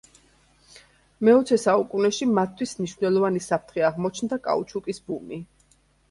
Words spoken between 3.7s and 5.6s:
აღმოჩნდა კაუჩუკის ბუმი.